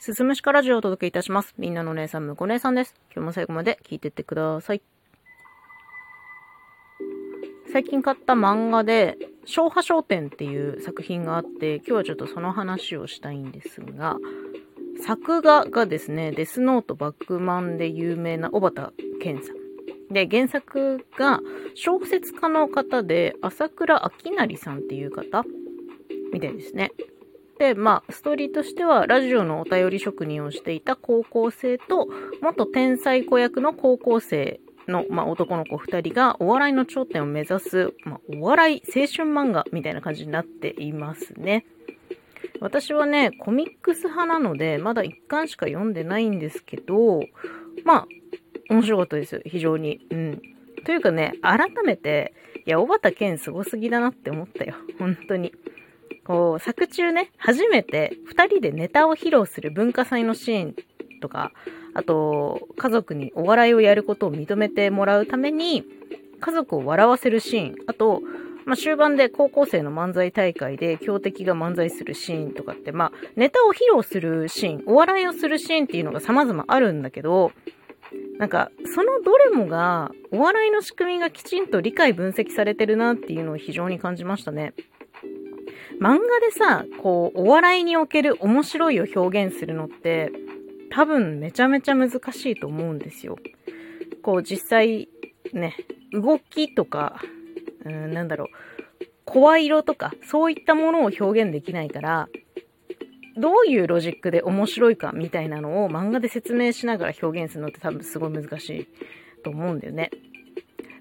[0.00, 1.54] すすむしかラジオをお届けいたします。
[1.58, 2.94] みんなのお姉さん、むこ姉さんです。
[3.12, 4.82] 今日も最後まで聞いてってください。
[7.72, 14.18] 最近買った漫画で、昭和商店っていう作品があって、今日はちょっとその話をしたいんですが、
[15.04, 19.56] 作画がですね、デスノートバックマンで有名な小畑健さん。
[20.14, 21.40] で、原作が
[21.74, 25.44] 小説家の方で、朝倉明成さんっていう方
[26.32, 26.92] みたいですね。
[27.58, 32.08] で、まあ、ストーリーとしては、ラジオのお便り職人をしていた高校生と、
[32.40, 41.66] 元天才子役の高校生の、まあ、男の子二人がお笑いの頂点を目指す、まあ、お笑い青春漫画みたいな感じになっていますね。
[42.60, 47.20] 私はね、コミックス派なので、まだ一巻しか読んでないんですけど、
[47.84, 48.06] まあ、
[48.70, 49.42] 面白かったです。
[49.44, 50.00] 非常に。
[50.10, 50.42] うん。
[50.84, 52.34] というかね、改めて、
[52.66, 54.74] いや、小畑健すごすぎだなって思ったよ。
[54.98, 55.52] 本当に。
[56.28, 60.74] こう、作中ね、初めて二人でネタを披露する文化祭のシーン
[61.22, 61.52] とか、
[61.94, 65.84] あと、家族にお笑いをやることを認めてもらうために、
[66.38, 68.20] 家族を笑わせるシーン、あと、
[68.66, 77.52] まあ、終盤で高校生の漫才大会で強敵が漫才するシーンとかって、まあ、ネタを披露するシーン、お笑いをするシーンっていうのが様々あるんだけど、
[78.38, 84.74] なんか、そのどれもが、お笑いの仕組みがきちんと理解分析されてるなっていうのを非常に感じましたね。
[86.00, 90.30] 漫画でさ、こう、お笑いにおける面白いを表現するのって、
[90.90, 92.16] 多分めちゃめちゃ難し
[92.50, 93.38] いと思うんですよ。
[94.22, 95.08] こう、実際、
[95.52, 95.76] ね、
[96.12, 97.20] 動きとか、
[97.84, 98.48] うん、なんだろう、
[99.24, 102.28] 声色とか、そういったものを表現できないから、
[103.36, 108.88] どういうロジックで面白いかみたいなのを漫画で説明しながら表現するのって多分すごい難しい
[109.44, 110.10] と思うんだよね。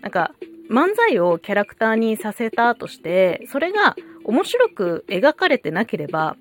[0.00, 0.34] なんか、
[0.70, 3.94] 漫才をキャラクターにさせたとして、それが
[4.24, 6.36] 面白く描かれてなければ、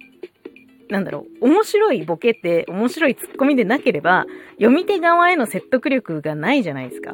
[0.90, 7.14] なんだろう、面白いボケて面白いツッコミでなければ、読み手側への説得力がないじゃないですか。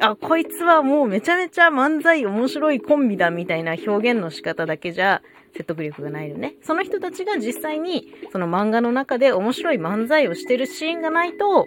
[0.00, 5.22] あ、こいつはもうめちゃめちゃ漫才面白いコンビだみたいな表現の仕方だけじゃ
[5.52, 6.54] 説得力がないよね。
[6.62, 11.66] その人たちが実際にその漫画の中で面白い漫才をしてるシーンがないと、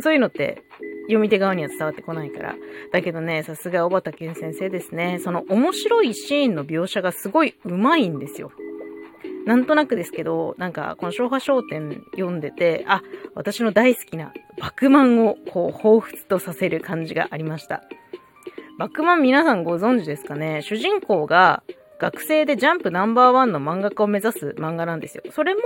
[0.00, 0.62] そういうのって
[1.10, 2.54] 読み手側には伝わってこないから。
[2.92, 5.18] だけどね、さすが小畑健先生ですね。
[5.18, 8.52] その面白いシーンの描写がすごい上手いんですよ。
[9.46, 13.02] なんとなくですけど、なんか、この昭和商店読んでて、あ、
[13.34, 17.82] 私の大好きなバクマンをこう、彷彿とさせる感じがありました。
[18.78, 20.62] バクマン皆さんご存知ですかね？
[20.62, 21.62] 主人公が
[21.98, 25.24] 学生でジャンプナンバーワンの漫画家を目指す漫画なんですよ。
[25.32, 25.60] それも、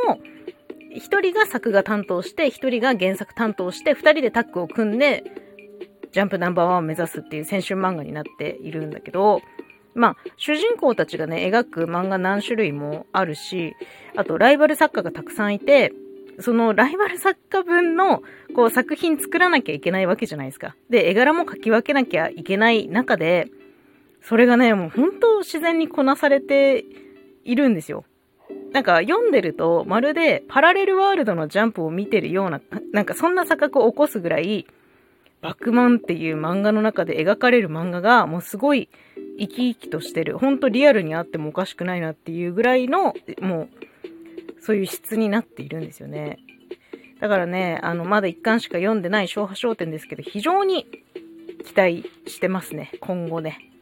[0.94, 5.25] 一人が作画担当して、一人が原作担当して、二人でタッグを組んで、
[6.12, 9.41] ジャンプナンバーワンを目指すっていう青春漫画になっているんだけど、
[9.94, 13.75] まあ、主人公たちがね、描く漫画何種類もあるし、
[14.16, 15.93] あとライバル作家がたくさんいて、
[16.41, 18.22] そのライバル作家分の
[18.55, 20.76] こう作品作らなきゃいけないわけじゃないですか。
[20.91, 23.49] で、絵柄も描き分けなきゃいけない中で、
[24.21, 26.84] それがね、もう本当自然にこなされて
[27.44, 28.05] いるんですよ。
[28.75, 32.61] なんか読んでると、まるでパラレルワールドのジャンプを見てるような、
[32.93, 34.67] なんかそんな錯覚を起こすぐらい、
[35.41, 38.89] バックマンっていう漫画の中で描かれる漫画が、もうすごい
[39.39, 40.39] 生き生きとしてる。
[40.39, 43.69] ほんとリアルにあってもおかしくないなっていうぐらいの、もう、
[44.61, 46.41] そういう質になっているんですよね。
[47.21, 50.85] だからね、あの、まだ一巻しか読んでない昭和商店ですけど、非常に
[51.65, 52.91] 期待してますね。
[52.99, 53.74] 今後ね。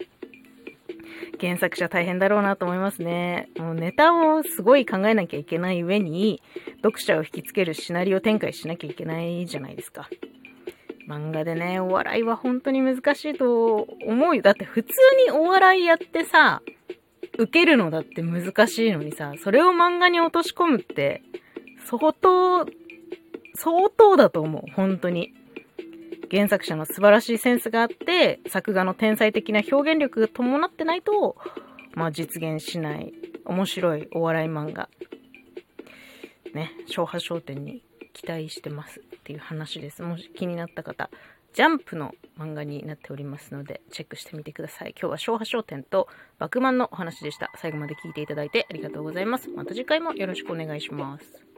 [1.43, 3.49] 原作者大変だろうなと思いますね。
[3.59, 6.41] もうネタをすごい考えなきゃいけない上に、
[6.85, 10.09] 読者を引きつけるシナリオ展開しなきゃいけないじゃないですか。
[11.09, 14.43] 漫画でね、お笑いは本当に難しいと思うよ。
[14.43, 14.93] だって普通
[15.27, 16.63] にお笑いやってさ、
[17.39, 21.23] 受けるのだって難しいのにさ、それを漫画に落とし込むって、
[21.87, 22.65] 相当、
[23.55, 24.71] 相当だと思う。
[24.75, 25.35] 本当に。
[26.33, 31.37] 原作者の素晴らしいセンスがあって、作画の天才的な表現力が伴ってないと、
[31.95, 33.13] まあ実現しない
[33.45, 34.89] 面白いお笑い漫画。
[36.55, 37.83] ね、昭和商店に
[38.15, 40.03] 期待してますっていう話です。
[40.03, 41.11] もし気になった方、
[41.53, 44.95] ジャンプの漫画になっておりますので、チェックしてみてください。
[44.99, 46.09] 今日は昭和商店と
[46.39, 47.53] バクマンのお話でした。
[47.57, 49.51] 最後まで聞いていただいてありがとうございます。
[49.51, 51.52] また次回もよろしくお願いします。